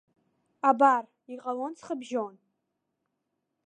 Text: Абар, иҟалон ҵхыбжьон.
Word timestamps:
Абар, 0.69 1.03
иҟалон 1.33 1.73
ҵхыбжьон. 1.77 2.35